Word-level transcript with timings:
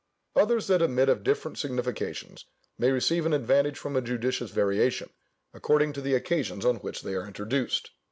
Others 0.35 0.65
that 0.65 0.81
admit 0.81 1.09
of 1.09 1.21
different 1.23 1.59
significations, 1.59 2.45
may 2.75 2.89
receive 2.89 3.27
an 3.27 3.33
advantage 3.33 3.77
from 3.77 3.95
a 3.95 4.01
judicious 4.01 4.49
variation, 4.49 5.11
according 5.53 5.93
to 5.93 6.01
the 6.01 6.15
occasions 6.15 6.65
on 6.65 6.77
which 6.77 7.03
they 7.03 7.13
are 7.13 7.27
introduced. 7.27 7.91